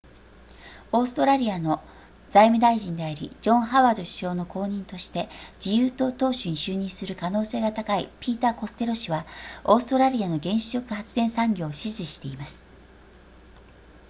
[0.91, 1.79] オーストラリアの
[2.31, 5.29] 財務大臣でありジョンハワード首相の後任として
[5.63, 9.27] 自由党党首に就任する可能性が高いピーターコステロ氏は
[9.63, 12.65] オーストラリアの原子力発電産業を支持しています